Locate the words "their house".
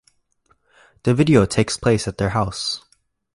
2.17-2.81